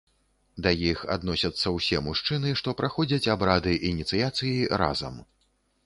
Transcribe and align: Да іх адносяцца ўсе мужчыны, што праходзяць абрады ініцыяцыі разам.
Да 0.67 0.71
іх 0.91 1.03
адносяцца 1.15 1.75
ўсе 1.75 2.01
мужчыны, 2.07 2.55
што 2.63 2.75
праходзяць 2.83 3.25
абрады 3.37 3.79
ініцыяцыі 3.95 4.57
разам. 4.85 5.25